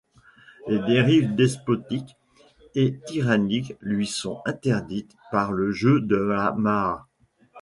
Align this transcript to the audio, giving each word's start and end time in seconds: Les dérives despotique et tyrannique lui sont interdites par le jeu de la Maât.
Les 0.67 0.79
dérives 0.79 1.35
despotique 1.35 2.17
et 2.73 2.99
tyrannique 3.05 3.75
lui 3.81 4.07
sont 4.07 4.41
interdites 4.45 5.15
par 5.31 5.51
le 5.51 5.71
jeu 5.71 5.99
de 6.01 6.15
la 6.15 6.53
Maât. 6.53 7.05